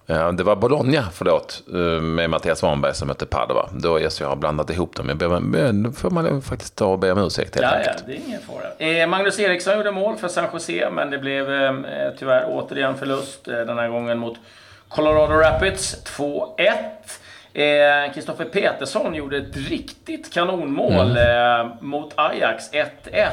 Det 0.07 0.43
var 0.43 0.57
Bologna, 0.57 1.09
förlåt, 1.13 1.63
eh, 1.69 2.03
med 2.03 2.31
Mattias 2.31 2.59
Svanberg 2.59 2.95
som 2.95 3.09
hette 3.09 3.27
Padova. 3.27 3.69
Då 3.73 4.01
yes, 4.01 4.21
jag 4.21 4.29
har 4.29 4.37
blandat 4.37 4.71
ihop 4.71 4.97
dem. 4.97 5.09
Jag 5.09 5.19
ber, 5.19 5.73
då 5.73 5.93
får 5.93 6.11
man 6.11 6.43
faktiskt 6.43 6.77
ta 6.77 6.87
och 6.87 6.99
be 6.99 7.13
om 7.13 7.19
ursäkt 7.19 7.55
helt 7.55 7.67
ja, 7.73 7.79
enkelt. 7.79 7.97
Ja, 7.99 8.05
det 8.07 8.13
är 8.13 8.21
ingen 8.27 8.41
fara. 8.41 9.03
Eh, 9.03 9.09
Magnus 9.09 9.39
Eriksson 9.39 9.77
gjorde 9.77 9.91
mål 9.91 10.17
för 10.17 10.29
San 10.29 10.45
Jose, 10.53 10.91
men 10.93 11.11
det 11.11 11.19
blev 11.19 11.53
eh, 11.53 11.75
tyvärr 12.19 12.47
återigen 12.49 12.95
förlust. 12.95 13.49
Eh, 13.49 13.55
den 13.55 13.79
här 13.79 13.89
gången 13.89 14.19
mot 14.19 14.39
Colorado 14.89 15.35
Rapids. 15.35 16.05
2-1. 16.19 16.73
Kristoffer 18.15 18.45
eh, 18.45 18.51
Petersson 18.51 19.15
gjorde 19.15 19.37
ett 19.37 19.57
riktigt 19.57 20.33
kanonmål 20.33 21.11
mm. 21.11 21.17
Eh, 21.17 21.67
mot 21.81 22.13
Ajax. 22.17 22.71
1-1. 22.73 23.29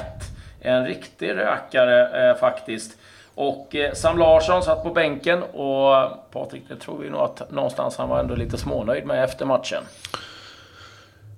En 0.61 0.85
riktig 0.85 1.29
rökare 1.29 2.35
faktiskt. 2.39 2.97
Och 3.35 3.75
eh, 3.75 3.93
Sam 3.93 4.17
Larsson 4.17 4.63
satt 4.63 4.83
på 4.83 4.89
bänken 4.89 5.43
och 5.43 6.31
Patrik, 6.31 6.63
det 6.67 6.75
tror 6.75 6.97
vi 6.97 7.09
nog 7.09 7.21
att 7.21 7.51
någonstans 7.51 7.97
han 7.97 8.09
var 8.09 8.19
ändå 8.19 8.35
lite 8.35 8.57
smånöjd 8.57 9.05
med 9.05 9.23
efter 9.23 9.45
matchen. 9.45 9.83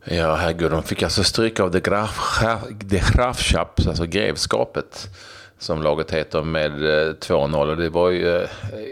Ja, 0.04 0.36
herregud, 0.36 0.72
de 0.72 0.84
fick 0.84 1.04
alltså 1.04 1.24
stryk 1.24 1.60
av 1.60 1.72
The, 1.72 1.80
Graf, 1.80 2.40
The 2.90 3.02
Grafschap, 3.14 3.80
alltså 3.88 4.06
grevskapet 4.06 5.08
som 5.58 5.84
laget 5.84 6.12
heter, 6.12 6.44
med 6.44 6.72
eh, 6.72 7.14
2-0. 7.14 7.70
Och 7.70 7.78
det 7.78 7.90
var 7.90 8.10
ju 8.10 8.36
eh, 8.36 8.50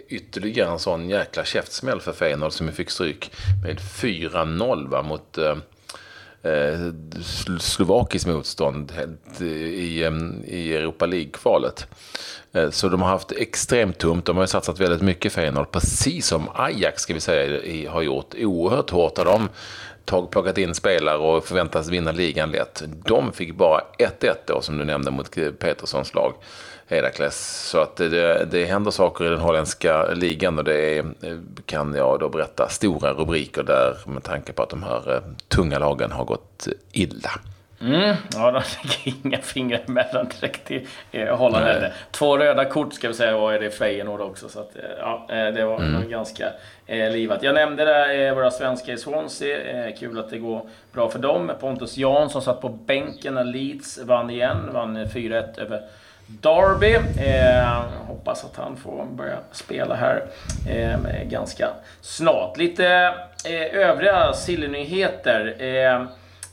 ytterligare 0.07 0.71
en 0.71 0.79
sån 0.79 1.09
jäkla 1.09 1.43
käftsmäll 1.43 2.01
för 2.01 2.13
Feyenoord 2.13 2.51
som 2.51 2.71
fick 2.71 2.89
stryk 2.89 3.31
med 3.63 3.79
4-0 3.79 5.03
mot 5.03 5.37
eh, 5.37 5.57
eh 6.51 6.93
slovakiskt 7.59 8.27
motstånd 8.27 8.93
i, 9.39 10.03
i 10.45 10.73
Europa 10.75 11.05
League-kvalet. 11.05 11.87
Så 12.71 12.89
de 12.89 13.01
har 13.01 13.09
haft 13.09 13.31
extremt 13.31 13.97
tungt. 13.97 14.25
De 14.25 14.37
har 14.37 14.45
satsat 14.45 14.79
väldigt 14.79 15.01
mycket 15.01 15.33
Feyenoord, 15.33 15.71
precis 15.71 16.27
som 16.27 16.49
Ajax 16.55 17.01
ska 17.01 17.13
vi 17.13 17.19
säga, 17.19 17.91
har 17.91 18.01
gjort. 18.01 18.33
Oerhört 18.37 18.89
hårt 18.89 19.17
har 19.17 19.25
de 19.25 19.49
tag, 20.05 20.31
plockat 20.31 20.57
in 20.57 20.75
spelare 20.75 21.17
och 21.17 21.45
förväntas 21.45 21.89
vinna 21.89 22.11
ligan 22.11 22.51
lätt. 22.51 22.83
De 23.05 23.31
fick 23.31 23.55
bara 23.55 23.81
1-1 23.99 24.35
då, 24.45 24.61
som 24.61 24.77
du 24.77 24.85
nämnde, 24.85 25.11
mot 25.11 25.31
Peterssons 25.59 26.13
lag. 26.13 26.33
Herakles. 26.87 27.67
Så 27.69 27.77
att 27.77 27.95
det, 27.95 28.45
det 28.51 28.65
händer 28.65 28.91
saker 28.91 29.25
i 29.25 29.29
den 29.29 29.39
holländska 29.39 30.13
ligan 30.13 30.57
och 30.57 30.63
det 30.63 30.97
är, 30.97 31.05
kan 31.65 31.93
jag 31.95 32.19
då 32.19 32.29
berätta, 32.29 32.69
stora 32.69 33.13
rubriker 33.13 33.63
där 33.63 33.97
med 34.05 34.23
tanke 34.23 34.53
på 34.53 34.63
att 34.63 34.69
de 34.69 34.83
här 34.83 35.15
eh, 35.15 35.21
tunga 35.47 35.79
lagen 35.79 36.11
har 36.11 36.25
gått 36.25 36.67
illa. 36.91 37.31
Mm, 37.83 38.15
ja, 38.33 38.51
de 38.51 38.61
fick 38.61 39.25
inga 39.25 39.37
fingrar 39.37 39.81
emellan 39.87 40.27
direkt 40.39 40.71
i 40.71 40.87
eh, 41.11 41.37
Holland 41.37 41.65
heller. 41.65 41.93
Två 42.11 42.37
röda 42.37 42.65
kort 42.65 42.93
ska 42.93 43.07
vi 43.07 43.13
säga 43.13 43.37
var 43.37 43.53
det 43.53 43.71
Feyenoord 43.71 44.21
också. 44.21 44.49
Så 44.49 44.59
att, 44.59 44.75
eh, 44.75 44.81
ja, 44.99 45.27
eh, 45.29 45.53
det 45.53 45.65
var 45.65 45.77
mm. 45.77 46.09
ganska 46.09 46.49
eh, 46.85 47.11
livat. 47.11 47.43
Jag 47.43 47.55
nämnde 47.55 47.85
där 47.85 48.19
eh, 48.19 48.35
våra 48.35 48.51
svenskar 48.51 48.93
i 48.93 48.97
Swansea. 48.97 49.87
Eh, 49.87 49.95
kul 49.95 50.19
att 50.19 50.29
det 50.29 50.37
går 50.37 50.61
bra 50.93 51.09
för 51.09 51.19
dem. 51.19 51.51
Pontus 51.59 51.97
Jansson 51.97 52.41
satt 52.41 52.61
på 52.61 52.69
bänken 52.69 53.33
när 53.33 53.43
Leeds 53.43 53.99
vann 54.03 54.29
igen. 54.29 54.69
Vann 54.73 54.97
4-1 54.97 55.59
över 55.59 55.81
Derby. 56.27 56.93
Eh, 57.27 57.83
hoppas 58.07 58.45
att 58.45 58.55
han 58.55 58.77
får 58.77 59.05
börja 59.05 59.37
spela 59.51 59.95
här 59.95 60.23
eh, 60.69 60.99
ganska 61.29 61.69
snart. 62.01 62.57
Lite 62.57 62.87
eh, 63.45 63.79
övriga 63.89 64.33
sillynyheter. 64.33 65.55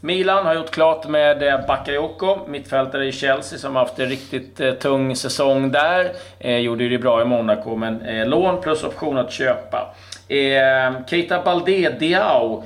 Milan 0.02 0.46
har 0.46 0.54
gjort 0.54 0.70
klart 0.70 1.08
med 1.08 1.42
eh, 1.42 1.66
Bakayoko, 1.66 2.38
mittfältare 2.48 3.06
i 3.06 3.12
Chelsea, 3.12 3.58
som 3.58 3.76
har 3.76 3.82
haft 3.82 3.98
en 3.98 4.08
riktigt 4.08 4.60
eh, 4.60 4.72
tung 4.72 5.16
säsong 5.16 5.72
där. 5.72 6.12
Eh, 6.38 6.56
gjorde 6.56 6.88
det 6.88 6.98
bra 6.98 7.22
i 7.22 7.24
Monaco, 7.24 7.76
men 7.76 8.02
eh, 8.02 8.26
lån 8.26 8.60
plus 8.60 8.84
option 8.84 9.18
att 9.18 9.32
köpa. 9.32 9.94
Eh, 10.28 11.06
Keita 11.06 11.42
Balde 11.42 11.90
Diao 11.90 12.64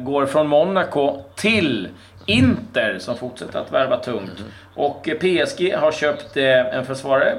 går 0.00 0.26
från 0.26 0.48
Monaco 0.48 1.20
till 1.36 1.88
Inter 2.26 2.98
som 2.98 3.16
fortsätter 3.16 3.58
att 3.58 3.72
värva 3.72 3.96
tungt. 3.96 4.38
Mm. 4.38 4.52
Och 4.74 5.08
PSG 5.20 5.74
har 5.74 5.92
köpt 5.92 6.36
en 6.36 6.86
försvarare, 6.86 7.34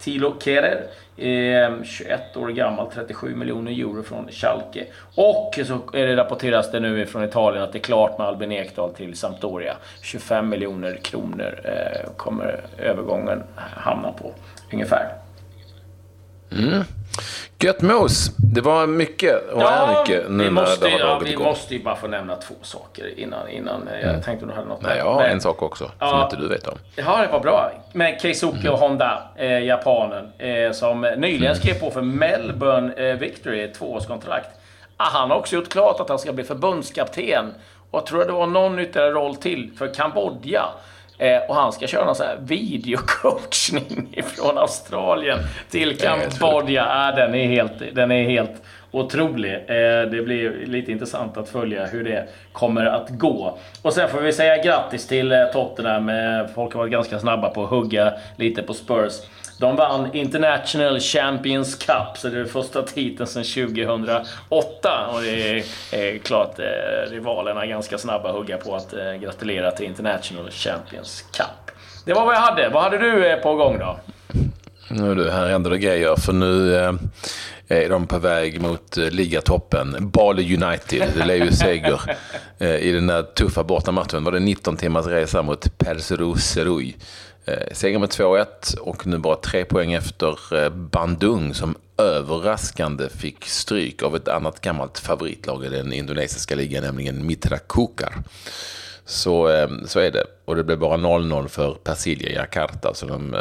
Tilo 0.00 0.34
Kerer. 0.40 0.86
Ehm, 1.16 1.84
21 1.84 2.36
år 2.36 2.48
gammal, 2.48 2.90
37 2.94 3.34
miljoner 3.34 3.72
euro 3.72 4.02
från 4.02 4.28
Schalke. 4.30 4.86
Och 5.14 5.58
så 5.66 5.96
är 5.96 6.06
det 6.06 6.16
rapporteras 6.16 6.70
det 6.70 6.80
nu 6.80 7.06
från 7.06 7.24
Italien 7.24 7.64
att 7.64 7.72
det 7.72 7.78
är 7.78 7.82
klart 7.82 8.18
med 8.18 8.26
Albin 8.26 8.52
Ekdal 8.52 8.94
till 8.94 9.16
Sampdoria. 9.16 9.76
25 10.02 10.48
miljoner 10.48 10.96
kronor 10.96 11.60
eh, 11.64 12.10
kommer 12.16 12.60
övergången 12.78 13.42
hamna 13.56 14.12
på, 14.12 14.32
ungefär. 14.72 15.08
Mm. 16.52 16.84
Gött 17.62 17.82
mos. 17.82 18.36
Det 18.36 18.60
var 18.60 18.86
mycket 18.86 19.50
och 19.52 19.62
ja, 19.62 19.70
är 19.70 20.00
mycket 20.00 20.30
nu 20.30 20.44
vi 20.44 20.50
måste, 20.50 20.84
när 20.84 20.98
det 20.98 21.04
har 21.04 21.10
ja, 21.10 21.18
Vi 21.18 21.30
igång. 21.30 21.44
måste 21.44 21.74
ju 21.74 21.82
bara 21.82 21.96
få 21.96 22.06
nämna 22.06 22.36
två 22.36 22.54
saker 22.62 23.18
innan, 23.18 23.48
innan 23.48 23.88
eh, 23.88 23.94
mm. 24.02 24.14
jag 24.14 24.24
tänkte 24.24 24.46
du 24.46 24.52
hade 24.52 24.68
något 24.68 24.82
Nej, 24.82 24.98
jag 24.98 25.14
har 25.14 25.22
en 25.22 25.40
sak 25.40 25.62
också 25.62 25.90
ja, 25.98 26.10
som 26.10 26.20
inte 26.22 26.36
du 26.36 26.48
vet 26.48 26.68
om. 26.68 26.78
Ja, 26.96 27.22
det 27.22 27.32
var 27.32 27.40
bra. 27.40 27.72
Med 27.92 28.20
Keisuke 28.22 28.68
mm. 28.68 28.80
Honda, 28.80 29.22
eh, 29.36 29.64
japanen, 29.64 30.32
eh, 30.38 30.72
som 30.72 31.00
nyligen 31.00 31.46
mm. 31.46 31.54
skrev 31.54 31.80
på 31.80 31.90
för 31.90 32.02
Melbourne 32.02 32.92
eh, 32.92 33.16
Victory, 33.16 33.72
tvåårskontrakt. 33.72 34.48
Ah, 34.96 35.08
han 35.12 35.30
har 35.30 35.36
också 35.36 35.56
gjort 35.56 35.68
klart 35.68 36.00
att 36.00 36.08
han 36.08 36.18
ska 36.18 36.32
bli 36.32 36.44
förbundskapten. 36.44 37.54
Och 37.90 37.98
jag 37.98 38.06
tror 38.06 38.24
det 38.24 38.32
var 38.32 38.46
någon 38.46 38.78
ytterligare 38.78 39.10
roll 39.10 39.36
till 39.36 39.70
för 39.78 39.94
Kambodja. 39.94 40.64
Eh, 41.20 41.38
och 41.48 41.54
han 41.54 41.72
ska 41.72 41.86
köra 41.86 42.04
någon 42.04 42.14
sån 42.14 42.26
här 42.26 42.38
videocoachning 42.40 44.22
från 44.36 44.58
Australien 44.58 45.38
till 45.70 45.98
Kambodja. 45.98 46.86
Ja, 46.88 47.12
den, 47.16 47.34
är 47.34 47.46
helt, 47.46 47.72
den 47.94 48.10
är 48.10 48.30
helt 48.30 48.62
otrolig. 48.90 49.54
Eh, 49.54 50.10
det 50.10 50.24
blir 50.24 50.66
lite 50.66 50.92
intressant 50.92 51.36
att 51.36 51.48
följa 51.48 51.86
hur 51.86 52.04
det 52.04 52.28
kommer 52.52 52.86
att 52.86 53.08
gå. 53.10 53.58
Och 53.82 53.92
sen 53.92 54.08
får 54.08 54.20
vi 54.20 54.32
säga 54.32 54.62
grattis 54.62 55.06
till 55.06 55.32
eh, 55.32 55.44
Tottenham. 55.52 56.08
Eh, 56.08 56.46
folk 56.54 56.72
har 56.74 56.78
varit 56.78 56.92
ganska 56.92 57.18
snabba 57.18 57.50
på 57.50 57.64
att 57.64 57.70
hugga 57.70 58.12
lite 58.36 58.62
på 58.62 58.74
Spurs. 58.74 59.12
De 59.60 59.76
vann 59.76 60.14
International 60.14 61.00
Champions 61.00 61.74
Cup, 61.74 62.18
så 62.18 62.28
det 62.28 62.40
är 62.40 62.44
första 62.44 62.82
titeln 62.82 63.26
sedan 63.26 63.44
2008. 63.44 65.06
Och 65.12 65.22
det 65.22 65.64
är, 65.92 66.18
klart 66.18 66.58
eh, 66.58 67.10
rivalerna 67.10 67.62
är 67.62 67.66
ganska 67.66 67.98
snabba 67.98 68.28
att 68.28 68.34
hugga 68.34 68.56
på 68.56 68.76
att 68.76 68.92
eh, 68.92 69.12
gratulera 69.12 69.70
till 69.70 69.86
International 69.86 70.50
Champions 70.50 71.24
Cup. 71.32 71.76
Det 72.06 72.12
var 72.12 72.24
vad 72.26 72.34
jag 72.34 72.40
hade. 72.40 72.68
Vad 72.68 72.82
hade 72.82 72.98
du 72.98 73.26
eh, 73.26 73.36
på 73.36 73.54
gång 73.54 73.78
då? 73.78 73.98
Nu 74.90 75.14
du, 75.14 75.30
här 75.30 75.46
händer 75.46 75.70
det 75.70 75.78
grejer. 75.78 76.16
För 76.16 76.32
nu 76.32 76.74
är 77.68 77.88
de 77.88 78.06
på 78.06 78.18
väg 78.18 78.60
mot 78.60 78.96
ligatoppen. 78.96 80.10
Bali 80.10 80.56
United, 80.56 81.08
det 81.16 81.26
lär 81.26 81.34
ju 81.34 81.52
seger 81.52 82.00
i 82.80 82.92
den 82.92 83.06
där 83.06 83.22
tuffa 83.22 83.64
bortamatchen. 83.64 84.24
Var 84.24 84.32
det 84.32 84.40
19 84.40 84.76
timmars 84.76 85.06
resa 85.06 85.42
mot 85.42 85.78
Perseru 85.78 86.34
Serui. 86.34 86.96
Eh, 87.50 87.72
seger 87.72 87.98
med 87.98 88.08
2-1 88.08 88.76
och 88.80 89.06
nu 89.06 89.18
bara 89.18 89.36
tre 89.36 89.64
poäng 89.64 89.92
efter 89.92 90.64
eh, 90.64 90.70
Bandung 90.70 91.54
som 91.54 91.76
överraskande 91.98 93.08
fick 93.08 93.44
stryk 93.44 94.02
av 94.02 94.16
ett 94.16 94.28
annat 94.28 94.60
gammalt 94.60 94.98
favoritlag 94.98 95.64
i 95.64 95.68
den 95.68 95.92
indonesiska 95.92 96.54
ligan, 96.54 96.84
nämligen 96.84 97.26
Mitra 97.26 97.58
Kukar. 97.58 98.14
Så, 99.04 99.48
eh, 99.48 99.68
så 99.86 100.00
är 100.00 100.10
det. 100.10 100.24
Och 100.44 100.56
det 100.56 100.64
blev 100.64 100.78
bara 100.78 100.96
0-0 100.96 101.48
för 101.48 101.74
Persilja 101.74 102.32
Jakarta, 102.32 102.94
så 102.94 103.06
de 103.06 103.36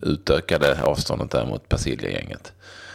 utökade 0.00 0.82
avståndet 0.82 1.30
där 1.30 1.46
mot 1.46 1.68
Persilja-gänget. 1.68 2.52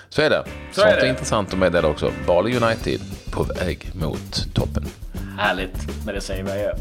Så 0.09 0.21
är 0.21 0.29
det. 0.29 0.43
Så 0.71 0.81
Sånt 0.81 0.93
är, 0.93 0.95
det. 0.95 1.05
är 1.05 1.09
intressant 1.09 1.53
att 1.53 1.59
meddela 1.59 1.87
också. 1.87 2.11
Bali 2.27 2.57
United 2.57 3.01
på 3.31 3.43
väg 3.43 3.91
mot 3.93 4.53
toppen. 4.53 4.85
Härligt, 5.37 6.05
men 6.05 6.15
det 6.15 6.21
säger 6.21 6.43
vi 6.43 6.51
adjö. 6.51 6.73